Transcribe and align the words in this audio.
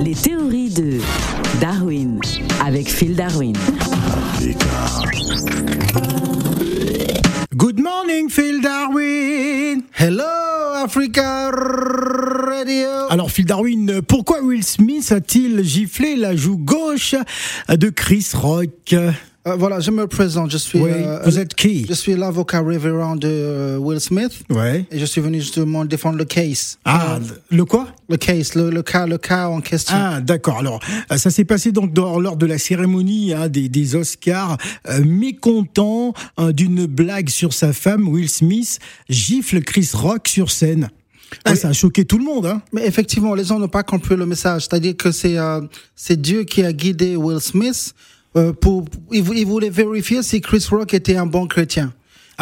Les 0.00 0.14
théories 0.14 0.70
de 0.70 0.98
Darwin 1.60 2.20
avec 2.64 2.88
Phil 2.88 3.14
Darwin. 3.14 3.54
Good 7.54 7.80
morning, 7.80 8.30
Phil 8.30 8.60
Darwin. 8.62 9.82
Hello, 9.98 10.74
Africa 10.76 11.50
Radio. 11.50 12.88
Alors, 13.10 13.30
Phil 13.30 13.44
Darwin, 13.44 14.00
pourquoi 14.02 14.40
Will 14.40 14.64
Smith 14.64 15.12
a-t-il 15.12 15.62
giflé 15.62 16.16
la 16.16 16.34
joue 16.34 16.56
gauche 16.56 17.14
de 17.68 17.88
Chris 17.90 18.28
Rock? 18.34 18.94
Euh, 19.48 19.56
voilà, 19.56 19.80
je 19.80 19.90
me 19.90 20.06
présente. 20.06 20.50
Je 20.50 20.58
suis. 20.58 20.78
Oui, 20.78 20.90
euh, 20.92 21.20
vous 21.24 21.38
êtes 21.38 21.54
qui? 21.54 21.86
Je 21.88 21.94
suis 21.94 22.14
l'avocat 22.14 22.60
révérend 22.60 23.16
de 23.16 23.26
euh, 23.26 23.78
Will 23.78 23.98
Smith. 23.98 24.42
Ouais. 24.50 24.84
Et 24.90 24.98
je 24.98 25.06
suis 25.06 25.22
venu 25.22 25.40
justement 25.40 25.86
défendre 25.86 26.18
le 26.18 26.26
case. 26.26 26.78
Ah, 26.84 27.18
le 27.50 27.64
quoi? 27.64 27.88
Le 28.10 28.18
case, 28.18 28.54
le, 28.54 28.68
le 28.68 28.82
cas, 28.82 29.06
le 29.06 29.16
cas 29.16 29.48
en 29.48 29.62
question. 29.62 29.96
Ah, 29.98 30.20
d'accord. 30.20 30.58
Alors, 30.58 30.80
euh, 31.10 31.16
ça 31.16 31.30
s'est 31.30 31.46
passé 31.46 31.72
donc 31.72 31.94
dans- 31.94 32.20
lors 32.20 32.36
de 32.36 32.44
la 32.44 32.58
cérémonie 32.58 33.32
hein, 33.32 33.48
des, 33.48 33.70
des 33.70 33.96
Oscars. 33.96 34.58
Euh, 34.90 35.02
mécontent 35.04 36.12
hein, 36.36 36.52
d'une 36.52 36.84
blague 36.84 37.30
sur 37.30 37.54
sa 37.54 37.72
femme, 37.72 38.08
Will 38.08 38.28
Smith 38.28 38.78
gifle 39.08 39.62
Chris 39.62 39.88
Rock 39.94 40.28
sur 40.28 40.50
scène. 40.50 40.90
Ah. 41.46 41.54
Ça 41.56 41.68
a 41.68 41.72
choqué 41.72 42.04
tout 42.04 42.18
le 42.18 42.24
monde. 42.24 42.44
Hein. 42.44 42.60
Mais 42.74 42.86
effectivement, 42.86 43.34
les 43.34 43.44
gens 43.44 43.58
n'ont 43.58 43.68
pas 43.68 43.84
compris 43.84 44.16
le 44.16 44.26
message. 44.26 44.62
C'est-à-dire 44.62 44.96
que 44.98 45.12
c'est 45.12 45.38
euh, 45.38 45.62
c'est 45.96 46.20
Dieu 46.20 46.44
qui 46.44 46.62
a 46.62 46.74
guidé 46.74 47.16
Will 47.16 47.40
Smith 47.40 47.94
euh, 48.36 48.52
pour. 48.52 48.84
Il, 49.12 49.22
vou- 49.22 49.34
il 49.34 49.46
voulait 49.46 49.70
vérifier 49.70 50.22
si 50.22 50.40
Chris 50.40 50.66
Rock 50.70 50.94
était 50.94 51.16
un 51.16 51.26
bon 51.26 51.46
chrétien. 51.46 51.92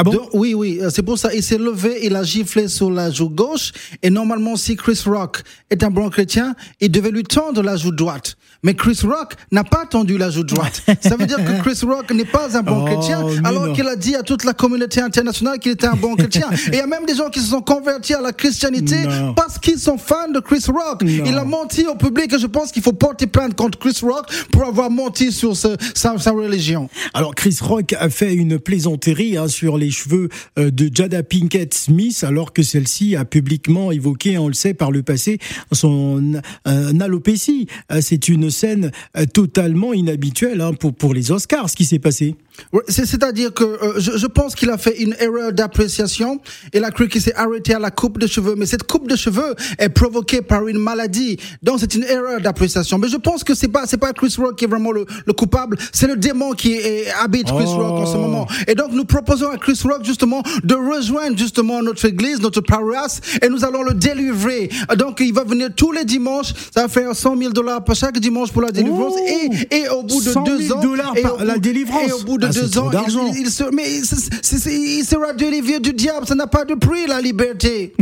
Ah 0.01 0.05
bon? 0.05 0.29
Oui, 0.33 0.55
oui, 0.55 0.79
euh, 0.81 0.91
c'est 0.91 1.03
pour 1.03 1.19
ça. 1.19 1.35
Il 1.35 1.43
s'est 1.43 1.59
levé, 1.59 1.99
il 2.05 2.15
a 2.15 2.23
giflé 2.23 2.69
sur 2.69 2.89
la 2.91 3.11
joue 3.11 3.29
gauche. 3.29 3.73
Et 4.03 4.11
normalement, 4.11 4.55
si 4.55 4.77
Chris 4.77 5.03
Rock 5.07 5.43
est 5.71 5.83
un 5.83 5.91
bon 5.91 6.09
chrétien, 6.09 6.55
il 6.81 6.91
devait 6.91 7.11
lui 7.11 7.25
tendre 7.25 7.63
la 7.63 7.77
joue 7.77 7.91
droite. 7.91 8.37
Mais 8.63 8.75
Chris 8.75 9.01
Rock 9.05 9.35
n'a 9.53 9.65
pas 9.65 9.87
tendu 9.87 10.17
la 10.17 10.31
joue 10.31 10.45
droite. 10.45 10.83
Ça 11.01 11.17
veut 11.17 11.27
dire 11.27 11.39
que 11.39 11.63
Chris 11.63 11.81
Rock 11.85 12.11
n'est 12.13 12.25
pas 12.25 12.57
un 12.57 12.63
bon 12.63 12.83
Oh, 12.83 12.85
chrétien, 12.87 13.25
alors 13.45 13.73
qu'il 13.73 13.87
a 13.89 13.97
dit 13.97 14.15
à 14.15 14.23
toute 14.23 14.45
la 14.45 14.53
communauté 14.53 15.01
internationale 15.01 15.59
qu'il 15.59 15.73
était 15.73 15.87
un 15.89 15.95
bon 15.97 16.15
chrétien. 16.15 16.49
Et 16.69 16.75
il 16.75 16.75
y 16.77 16.81
a 16.81 16.87
même 16.87 17.05
des 17.05 17.15
gens 17.17 17.29
qui 17.29 17.41
se 17.41 17.49
sont 17.51 17.61
convertis 17.61 18.15
à 18.15 18.21
la 18.21 18.33
christianité 18.33 19.03
Non. 19.05 19.35
parce 19.35 19.59
qu'ils 19.59 19.79
sont 19.81 19.99
fans 19.99 20.31
de 20.33 20.39
Chris 20.41 20.65
Rock. 20.69 21.03
Non. 21.03 21.25
Il 21.27 21.35
a 21.37 21.45
menti 21.45 21.87
au 21.87 21.97
public 21.97 22.33
et 22.33 22.39
je 22.39 22.47
pense 22.47 22.71
qu'il 22.71 22.83
faut 22.83 22.93
porter 22.93 23.27
plainte 23.27 23.55
contre 23.57 23.79
Chris 23.79 23.99
Rock 24.03 24.27
pour 24.53 24.65
avoir 24.65 24.91
menti 24.91 25.33
sur 25.33 25.57
ce- 25.57 25.77
sa, 25.95 26.17
sa 26.19 26.31
religion. 26.33 26.89
Alors 27.15 27.35
Chris 27.35 27.59
Rock 27.61 27.95
a 27.99 28.09
fait 28.11 28.33
une 28.35 28.59
plaisanterie 28.61 29.37
hein, 29.37 29.49
sur 29.49 29.77
les 29.79 29.88
cheveux 29.91 30.29
euh, 30.59 30.71
de 30.71 30.91
Jada 30.93 31.23
Pinkett 31.23 31.75
Smith, 31.75 32.25
alors 32.25 32.53
que 32.53 32.63
celle-ci 32.63 33.17
a 33.17 33.25
publiquement 33.25 33.93
évoqué, 33.93 34.39
on 34.39 34.49
le 34.49 34.55
sait 34.55 34.75
par 34.75 34.91
le 34.91 35.03
passé, 35.03 35.39
son 35.73 36.41
alopécie. 36.65 37.67
Euh, 37.93 38.01
C'est 38.01 38.29
une 38.29 38.51
scène 38.51 38.91
euh, 39.17 39.27
totalement 39.27 39.93
inhabituelle 39.93 40.61
hein, 40.61 40.73
pour 40.73 40.95
pour 40.95 41.15
les 41.15 41.31
Oscars. 41.31 41.71
Ce 41.71 41.77
qui 41.77 41.85
s'est 41.85 41.99
passé. 41.99 42.35
C'est-à-dire 42.89 43.53
que 43.55 43.65
euh, 43.65 43.95
je, 43.99 44.17
je 44.17 44.27
pense 44.27 44.55
qu'il 44.55 44.71
a 44.71 44.79
fait 44.79 45.01
une 45.01 45.15
erreur 45.21 45.53
d'appréciation. 45.53 46.41
Il 46.75 46.85
a 46.85 46.91
cru 46.91 47.09
qu'il 47.09 47.21
s'est 47.23 47.35
arrêté 47.35 47.75
à 47.75 47.79
la 47.79 47.91
coupe 47.91 48.19
de 48.19 48.27
cheveux, 48.27 48.55
mais 48.57 48.67
cette 48.67 48.85
coupe 48.85 49.09
de 49.09 49.17
cheveux 49.17 49.55
est 49.79 49.89
provoquée 49.89 50.43
par 50.43 50.67
une 50.69 50.79
maladie. 50.79 51.39
Donc 51.63 51.79
c'est 51.81 51.95
une 51.95 52.05
erreur 52.05 52.41
d'appréciation. 52.41 52.99
Mais 52.99 53.09
je 53.09 53.17
pense 53.17 53.45
que 53.45 53.55
c'est 53.55 53.69
pas 53.69 53.85
c'est 53.87 53.97
pas 53.97 54.13
Chris 54.13 54.35
Rock 54.39 54.57
qui 54.57 54.65
est 54.65 54.69
vraiment 54.69 54.93
le, 54.93 55.07
le 55.27 55.33
coupable, 55.33 55.77
c'est 55.93 56.07
le 56.07 56.17
démon 56.17 56.53
qui 56.53 56.73
est- 56.75 57.11
habite 57.23 57.47
Chris 57.47 57.65
Oh. 57.69 57.77
Rock 57.79 58.01
en 58.01 58.07
ce 58.07 58.17
moment. 58.17 58.47
Et 58.67 58.75
donc 58.75 58.93
nous 58.93 59.05
proposons 59.05 59.51
à 59.51 59.57
Chris 59.59 59.79
Rock 59.85 60.05
justement 60.05 60.43
de 60.65 60.75
rejoindre 60.75 61.37
justement 61.39 61.83
notre 61.83 62.05
église, 62.07 62.41
notre 62.41 62.61
paroisse, 62.61 63.21
et 63.43 63.49
nous 63.49 63.65
allons 63.65 63.83
le 63.83 63.95
délivrer. 63.95 64.69
Donc 64.97 65.21
il 65.21 65.33
va 65.33 65.45
venir 65.45 65.69
tous 65.75 65.93
les 65.93 66.05
dimanches. 66.05 66.53
Ça 66.75 66.83
va 66.83 66.89
faire 66.89 67.15
100 67.15 67.37
000 67.37 67.53
dollars 67.53 67.85
par 67.85 67.95
chaque 67.95 68.19
dimanche 68.19 68.51
pour 68.53 68.63
la 68.63 68.71
délivrance. 68.71 69.15
Oh. 69.17 69.29
Et, 69.71 69.77
et 69.77 69.89
au 69.91 70.03
bout 70.03 70.21
de 70.21 70.31
100 70.31 70.45
000 70.47 70.57
deux 70.59 70.73
ans, 70.73 70.81
dollars 70.81 71.13
et 71.17 71.23
par 71.23 71.41
au 71.41 71.45
la 71.45 71.59
délivrance. 71.59 72.09
Et 72.09 72.13
au 72.13 72.21
bout 72.21 72.39
de 72.39 72.48
Ah, 72.49 72.53
deux 72.53 72.79
ans, 72.79 72.91
il, 72.93 73.41
il 73.41 73.51
se, 73.51 73.65
mais 73.75 73.99
il 73.99 75.05
sera 75.05 75.33
délivré 75.33 75.81
du 75.81 75.93
diable. 75.93 76.27
Ça 76.27 76.35
n'a 76.35 76.47
pas 76.47 76.65
de 76.65 76.75
prix, 76.75 77.07
la 77.07 77.21
liberté. 77.21 77.95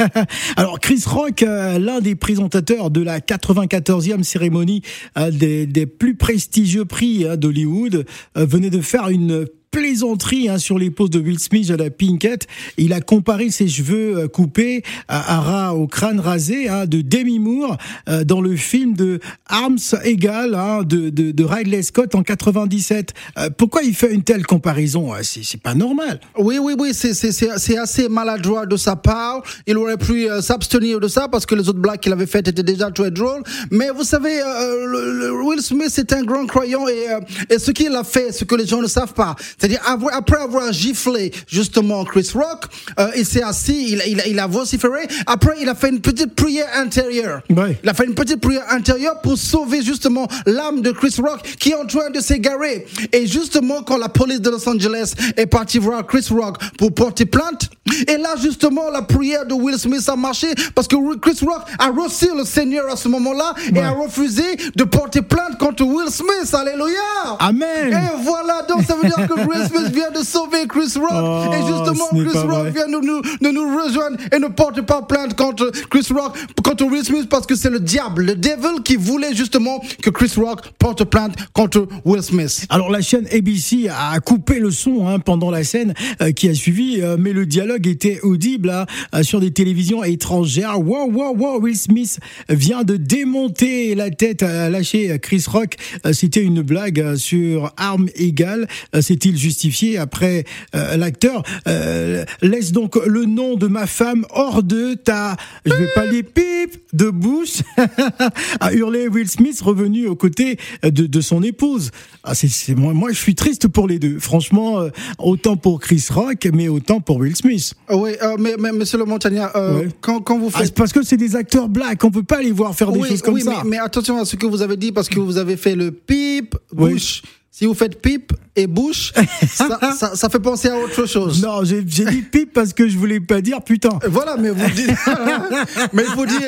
Alors 0.56 0.80
Chris 0.80 1.02
Rock, 1.06 1.42
euh, 1.42 1.78
l'un 1.78 2.00
des 2.00 2.14
présentateurs 2.14 2.90
de 2.90 3.02
la 3.02 3.20
94e 3.20 4.22
cérémonie 4.22 4.82
des, 5.30 5.66
des 5.66 5.86
plus 5.86 6.14
prestigieux 6.14 6.84
prix 6.84 7.26
hein, 7.26 7.36
d'Hollywood, 7.36 8.04
euh, 8.36 8.44
venait 8.44 8.70
de 8.70 8.80
faire 8.80 9.08
une 9.08 9.46
plaisanterie 9.72 10.48
hein, 10.48 10.58
sur 10.58 10.78
les 10.78 10.90
poses 10.90 11.10
de 11.10 11.18
Will 11.18 11.38
Smith 11.40 11.70
à 11.70 11.76
la 11.76 11.90
Pinkett. 11.90 12.46
Il 12.76 12.92
a 12.92 13.00
comparé 13.00 13.50
ses 13.50 13.66
cheveux 13.66 14.16
euh, 14.18 14.28
coupés 14.28 14.82
à, 15.08 15.36
à 15.36 15.40
ras 15.40 15.74
au 15.74 15.86
crâne 15.88 16.20
rasé 16.20 16.68
hein, 16.68 16.86
de 16.86 17.00
Demi 17.00 17.38
Moore 17.40 17.76
euh, 18.08 18.22
dans 18.22 18.40
le 18.40 18.54
film 18.54 18.94
de 18.94 19.18
Arms 19.48 19.78
Egal 20.04 20.54
hein, 20.54 20.82
de, 20.84 21.08
de, 21.10 21.32
de 21.32 21.44
Ridley 21.44 21.82
Scott 21.82 22.14
en 22.14 22.22
97. 22.22 23.12
Euh, 23.38 23.48
pourquoi 23.56 23.82
il 23.82 23.94
fait 23.94 24.12
une 24.12 24.22
telle 24.22 24.46
comparaison 24.46 25.12
Euh, 25.14 25.18
C'est 25.22 25.60
pas 25.60 25.74
normal. 25.74 26.20
Oui, 26.38 26.58
oui, 26.60 26.74
oui, 26.78 26.90
c'est- 26.92 27.14
c'est 27.14 27.32
c'est- 27.32 27.78
assez 27.78 28.08
maladroit 28.08 28.66
de 28.66 28.76
sa 28.76 28.94
part. 28.96 29.42
Il 29.66 29.76
aurait 29.78 29.96
pu 29.96 30.30
euh, 30.30 30.42
s'abstenir 30.42 31.00
de 31.00 31.08
ça 31.08 31.26
parce 31.28 31.46
que 31.46 31.54
les 31.54 31.68
autres 31.70 31.78
blagues 31.80 31.98
qu'il 32.00 32.12
avait 32.12 32.26
faites 32.26 32.46
étaient 32.46 32.62
déjà 32.62 32.90
très 32.90 33.10
drôles. 33.10 33.42
Mais 33.70 33.88
vous 33.90 34.04
savez, 34.04 34.40
euh, 34.40 34.86
le- 34.86 35.42
Will 35.42 35.60
Smith 35.62 35.92
est 35.98 36.12
un 36.12 36.22
grand 36.22 36.46
croyant 36.46 36.86
et, 36.86 37.06
et 37.48 37.58
ce 37.58 37.70
qu'il 37.70 37.94
a 37.96 38.04
fait, 38.04 38.30
ce 38.32 38.44
que 38.44 38.54
les 38.54 38.66
gens 38.66 38.82
ne 38.82 38.86
savent 38.86 39.14
pas, 39.14 39.34
c'est-à-dire 39.62 39.80
après 40.12 40.38
avoir 40.40 40.72
giflé 40.72 41.30
justement 41.46 42.04
Chris 42.04 42.28
Rock, 42.34 42.64
euh, 42.98 43.10
il 43.16 43.24
s'est 43.24 43.42
assis, 43.42 43.92
il, 43.92 44.00
a- 44.00 44.06
il, 44.06 44.20
a- 44.20 44.26
il 44.26 44.38
a 44.40 44.48
vociféré. 44.48 45.06
Après, 45.26 45.54
il 45.60 45.68
a 45.68 45.76
fait 45.76 45.90
une 45.90 46.00
petite 46.00 46.34
prière 46.34 46.66
intérieure. 46.74 47.42
Ouais. 47.48 47.78
Il 47.84 47.88
a 47.88 47.94
fait 47.94 48.06
une 48.06 48.14
petite 48.14 48.40
prière 48.40 48.64
intérieure 48.70 49.20
pour 49.20 49.38
sauver 49.38 49.82
justement 49.82 50.26
l'âme 50.46 50.80
de 50.80 50.90
Chris 50.90 51.14
Rock 51.18 51.42
qui 51.60 51.70
est 51.70 51.74
en 51.76 51.86
train 51.86 52.10
de 52.10 52.18
s'égarer. 52.20 52.86
Et 53.12 53.26
justement, 53.28 53.82
quand 53.84 53.98
la 53.98 54.08
police 54.08 54.40
de 54.40 54.50
Los 54.50 54.68
Angeles 54.68 55.12
est 55.36 55.46
partie 55.46 55.78
voir 55.78 56.04
Chris 56.06 56.26
Rock 56.30 56.56
pour 56.76 56.92
porter 56.92 57.24
plainte, 57.24 57.70
et 58.06 58.16
là 58.16 58.34
justement, 58.40 58.90
la 58.90 59.02
prière 59.02 59.46
de 59.46 59.54
Will 59.54 59.78
Smith 59.78 60.08
a 60.08 60.16
marché 60.16 60.48
parce 60.74 60.88
que 60.88 60.96
Chris 61.18 61.38
Rock 61.42 61.62
a 61.78 61.88
reçu 61.90 62.26
le 62.36 62.44
Seigneur 62.44 62.90
à 62.90 62.96
ce 62.96 63.08
moment-là 63.08 63.54
et 63.74 63.80
a 63.80 63.90
refusé 63.90 64.42
de 64.74 64.84
porter 64.84 65.22
plainte 65.22 65.58
contre 65.58 65.84
Will 65.84 66.10
Smith. 66.10 66.52
Alléluia. 66.52 67.36
Amen. 67.38 67.92
Et 67.92 68.22
voilà, 68.22 68.62
donc 68.68 68.84
ça 68.84 68.94
veut 68.94 69.08
dire 69.08 69.28
que 69.28 69.46
Will 69.46 69.66
Smith 69.68 69.92
vient 69.92 70.10
de 70.10 70.24
sauver 70.24 70.66
Chris 70.68 70.92
Rock. 70.96 71.10
Oh, 71.12 71.52
et 71.52 71.66
justement, 71.66 72.08
Chris 72.10 72.38
Rock 72.38 72.62
vrai. 72.62 72.70
vient 72.70 72.86
de 72.86 73.04
nous, 73.04 73.20
de 73.20 73.48
nous 73.48 73.76
rejoindre 73.78 74.16
et 74.32 74.38
ne 74.38 74.48
porte 74.48 74.80
pas 74.82 75.02
plainte 75.02 75.34
contre 75.36 75.70
Chris 75.90 76.06
Rock, 76.10 76.36
contre 76.64 76.84
Will 76.84 77.04
Smith, 77.04 77.28
parce 77.28 77.46
que 77.46 77.54
c'est 77.54 77.70
le 77.70 77.80
diable, 77.80 78.24
le 78.24 78.34
devil 78.34 78.82
qui 78.84 78.96
voulait 78.96 79.34
justement 79.34 79.82
que 80.02 80.10
Chris 80.10 80.32
Rock 80.36 80.60
porte 80.78 81.04
plainte 81.04 81.34
contre 81.52 81.86
Will 82.04 82.22
Smith. 82.22 82.66
Alors 82.68 82.90
la 82.90 83.00
chaîne 83.00 83.26
ABC 83.32 83.88
a 83.88 84.18
coupé 84.20 84.58
le 84.58 84.70
son 84.70 85.08
hein, 85.08 85.18
pendant 85.18 85.50
la 85.50 85.64
scène 85.64 85.94
euh, 86.20 86.32
qui 86.32 86.48
a 86.48 86.54
suivi, 86.54 87.00
euh, 87.00 87.16
mais 87.18 87.32
le 87.32 87.46
dialogue 87.46 87.81
était 87.86 88.20
audible 88.22 88.70
hein, 88.70 88.86
euh, 89.14 89.22
sur 89.22 89.40
des 89.40 89.50
télévisions 89.50 90.04
étrangères. 90.04 90.80
Wow, 90.80 91.10
wow, 91.10 91.36
wow, 91.36 91.60
Will 91.60 91.76
Smith 91.76 92.18
vient 92.48 92.84
de 92.84 92.96
démonter 92.96 93.94
la 93.94 94.10
tête 94.10 94.42
à 94.42 94.68
lâcher 94.70 95.18
Chris 95.20 95.44
Rock. 95.46 95.76
Euh, 96.06 96.12
C'était 96.12 96.42
une 96.42 96.62
blague 96.62 97.00
euh, 97.00 97.16
sur 97.16 97.72
arme 97.76 98.08
égale. 98.14 98.68
Euh, 98.94 99.00
S'est-il 99.00 99.36
justifié 99.36 99.98
après 99.98 100.44
euh, 100.74 100.96
l'acteur? 100.96 101.42
Euh, 101.66 102.24
laisse 102.40 102.72
donc 102.72 102.96
le 103.06 103.24
nom 103.24 103.56
de 103.56 103.66
ma 103.66 103.86
femme 103.86 104.24
hors 104.30 104.62
de 104.62 104.94
ta, 104.94 105.36
je 105.64 105.72
vais 105.72 105.88
pas 105.94 106.06
les 106.06 106.22
pip 106.22 106.76
de 106.92 107.10
bouche, 107.10 107.62
a 108.60 108.72
hurlé 108.72 109.08
Will 109.08 109.28
Smith 109.28 109.60
revenu 109.60 110.06
aux 110.06 110.16
côtés 110.16 110.58
de, 110.82 111.20
son 111.20 111.42
épouse. 111.42 111.90
Ah, 112.24 112.34
c'est, 112.34 112.74
moi, 112.74 112.92
moi, 112.92 113.10
je 113.12 113.18
suis 113.18 113.34
triste 113.34 113.68
pour 113.68 113.88
les 113.88 113.98
deux. 113.98 114.18
Franchement, 114.18 114.80
euh, 114.80 114.90
autant 115.18 115.56
pour 115.56 115.80
Chris 115.80 116.04
Rock, 116.10 116.48
mais 116.52 116.68
autant 116.68 117.00
pour 117.00 117.16
Will 117.18 117.36
Smith. 117.36 117.71
Euh, 117.90 117.96
oui, 117.96 118.12
euh, 118.22 118.36
mais, 118.38 118.54
mais 118.58 118.72
monsieur 118.72 118.98
le 118.98 119.04
montagnard, 119.04 119.50
euh, 119.56 119.80
Ouais. 119.80 119.88
quand, 120.00 120.20
quand 120.20 120.38
vous 120.38 120.50
Ah, 120.54 120.58
faites... 120.60 120.74
parce 120.74 120.92
que 120.92 121.02
c'est 121.02 121.16
des 121.16 121.34
acteurs 121.36 121.68
blacks, 121.68 122.02
on 122.04 122.10
peut 122.10 122.22
pas 122.22 122.40
les 122.42 122.52
voir 122.52 122.74
faire 122.74 122.90
des 122.92 123.02
choses 123.02 123.22
comme 123.22 123.34
oui, 123.34 123.42
ça. 123.42 123.62
Mais, 123.64 123.70
mais 123.70 123.78
attention 123.78 124.18
à 124.20 124.24
ce 124.24 124.36
que 124.36 124.46
vous 124.46 124.62
avez 124.62 124.76
dit 124.76 124.92
parce 124.92 125.08
que 125.08 125.18
vous 125.20 125.36
avez 125.38 125.56
fait 125.56 125.74
le 125.74 125.90
pip, 125.90 126.54
Oui. 126.74 126.92
bouche. 126.92 127.22
Si 127.54 127.66
vous 127.66 127.74
faites 127.74 128.00
pipe 128.00 128.32
et 128.56 128.66
bouche, 128.66 129.12
ça, 129.48 129.78
ça, 129.94 130.16
ça 130.16 130.28
fait 130.30 130.40
penser 130.40 130.68
à 130.68 130.78
autre 130.78 131.04
chose. 131.06 131.42
Non, 131.42 131.62
j'ai, 131.64 131.84
j'ai 131.86 132.06
dit 132.06 132.22
pipe 132.22 132.52
parce 132.54 132.72
que 132.72 132.88
je 132.88 132.96
voulais 132.96 133.20
pas 133.20 133.42
dire 133.42 133.60
putain. 133.62 133.98
Voilà, 134.08 134.36
mais 134.38 134.48
vous 134.50 134.70
dites. 134.70 134.88
mais 135.92 136.02
il 136.08 136.14
faut 136.14 136.24
dire, 136.26 136.40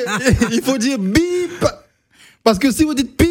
il 0.51 0.61
faut 0.63 0.77
dire 0.79 0.97
bip. 0.97 1.63
Parce 2.43 2.57
que 2.59 2.71
si 2.71 2.83
vous 2.83 2.93
dites 2.95 3.15
pipe, 3.15 3.24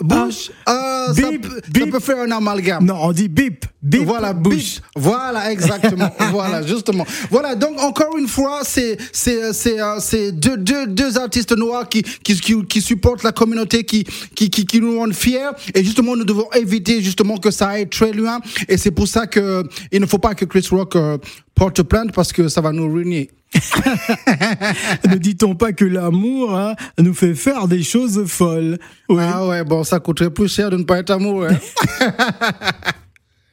bouche, 0.00 0.50
euh, 0.68 1.12
ça, 1.14 1.30
Bip, 1.30 1.42
peut- 1.42 1.60
ça 1.64 1.70
bip. 1.70 1.90
peut 1.90 2.00
faire 2.00 2.18
un 2.20 2.30
amalgame. 2.30 2.84
Non, 2.84 2.96
on 3.02 3.12
dit 3.12 3.28
bip, 3.28 3.64
bip, 3.82 4.02
voilà, 4.04 4.32
bouche. 4.32 4.54
bip. 4.76 4.84
Voilà, 4.96 5.52
exactement. 5.52 6.10
voilà, 6.30 6.66
justement. 6.66 7.06
Voilà, 7.30 7.54
donc 7.54 7.80
encore 7.80 8.16
une 8.18 8.28
fois, 8.28 8.60
c'est 8.64 8.96
c'est 9.12 9.52
c'est 9.52 9.80
euh, 9.80 9.96
c'est 10.00 10.32
deux, 10.32 10.56
deux 10.56 10.86
deux 10.86 11.18
artistes 11.18 11.56
noirs 11.56 11.88
qui 11.88 12.02
qui 12.02 12.38
qui, 12.40 12.64
qui 12.66 12.80
supportent 12.80 13.22
la 13.22 13.32
communauté, 13.32 13.84
qui 13.84 14.04
qui 14.34 14.50
qui, 14.50 14.66
qui 14.66 14.80
nous 14.80 14.98
rendent 14.98 15.14
fiers. 15.14 15.50
Et 15.74 15.84
justement, 15.84 16.16
nous 16.16 16.24
devons 16.24 16.50
éviter 16.52 17.02
justement 17.02 17.36
que 17.36 17.50
ça 17.50 17.68
aille 17.68 17.88
très 17.88 18.12
loin. 18.12 18.40
Et 18.68 18.76
c'est 18.76 18.90
pour 18.90 19.08
ça 19.08 19.26
que 19.26 19.64
il 19.92 20.00
ne 20.00 20.06
faut 20.06 20.18
pas 20.18 20.34
que 20.34 20.44
Chris 20.44 20.66
Rock 20.70 20.96
euh, 20.96 21.18
porte 21.54 21.82
plainte 21.82 22.12
parce 22.12 22.32
que 22.32 22.48
ça 22.48 22.60
va 22.60 22.72
nous 22.72 22.92
ruiner. 22.92 23.30
ne 25.08 25.16
dit-on 25.16 25.54
pas 25.54 25.72
que 25.72 25.84
l'amour 25.84 26.56
hein, 26.56 26.74
nous 26.98 27.14
fait 27.14 27.34
faire 27.34 27.68
des 27.68 27.82
choses 27.82 28.24
folles? 28.26 28.78
Oui. 29.08 29.22
Ah 29.22 29.46
ouais, 29.46 29.64
bon, 29.64 29.84
ça 29.84 30.00
coûterait 30.00 30.30
plus 30.30 30.52
cher 30.52 30.70
de 30.70 30.76
ne 30.76 30.84
pas 30.84 30.98
être 30.98 31.10
amoureux. 31.10 31.48
Hein. 31.50 31.58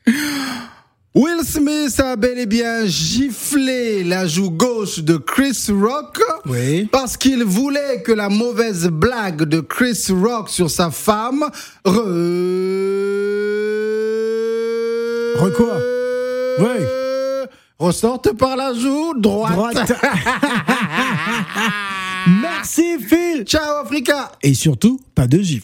Will 1.16 1.44
Smith 1.46 2.00
a 2.00 2.16
bel 2.16 2.40
et 2.40 2.48
bien 2.48 2.88
giflé 2.88 4.04
la 4.04 4.26
joue 4.26 4.50
gauche 4.50 4.98
de 5.00 5.18
Chris 5.18 5.68
Rock 5.70 6.20
oui. 6.48 6.90
parce 6.92 7.18
qu'il 7.18 7.44
voulait 7.44 8.02
que 8.04 8.12
la 8.12 8.30
mauvaise 8.30 8.88
blague 8.88 9.44
de 9.44 9.60
Chris 9.60 10.08
Rock 10.10 10.50
sur 10.50 10.72
sa 10.72 10.90
femme 10.90 11.44
re... 11.86 11.92
Re 15.40 15.54
quoi 15.54 15.78
Oui. 16.58 17.03
Ressorte 17.84 18.32
par 18.38 18.56
la 18.56 18.74
joue 18.74 19.14
droite. 19.20 19.52
droite. 19.52 19.92
Merci 22.42 22.98
Phil. 22.98 23.44
Ciao 23.44 23.84
Africa. 23.84 24.32
Et 24.42 24.54
surtout, 24.54 25.02
pas 25.14 25.28
de 25.28 25.40
gif. 25.42 25.62